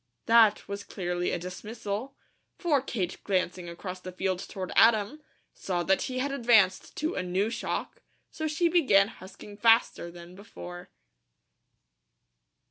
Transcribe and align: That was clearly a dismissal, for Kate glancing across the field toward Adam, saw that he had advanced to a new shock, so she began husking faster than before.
That 0.25 0.67
was 0.67 0.83
clearly 0.83 1.29
a 1.29 1.37
dismissal, 1.37 2.15
for 2.57 2.81
Kate 2.81 3.23
glancing 3.23 3.69
across 3.69 3.99
the 3.99 4.11
field 4.11 4.39
toward 4.49 4.71
Adam, 4.75 5.21
saw 5.53 5.83
that 5.83 6.01
he 6.09 6.17
had 6.17 6.31
advanced 6.31 6.95
to 6.97 7.13
a 7.13 7.21
new 7.21 7.51
shock, 7.51 8.01
so 8.31 8.47
she 8.47 8.67
began 8.67 9.09
husking 9.09 9.57
faster 9.57 10.09
than 10.09 10.33
before. 10.33 10.89